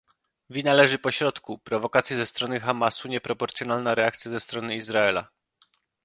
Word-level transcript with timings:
wina 0.49 0.73
leży 0.73 0.99
pośrodku- 0.99 1.57
prowokacje 1.63 2.17
ze 2.17 2.25
strony 2.25 2.59
Hamasu, 2.59 3.07
nieproporcjonalna 3.07 3.95
reakcja 3.95 4.31
ze 4.31 4.39
strony 4.39 4.75
Izraela 4.75 5.27